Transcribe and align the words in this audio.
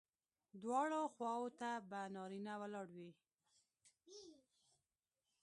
دواړو 0.61 1.01
خواوو 1.13 1.49
ته 1.59 1.69
به 1.89 2.01
نارینه 2.15 2.53
ولاړ 2.61 2.87
وي. 2.97 3.11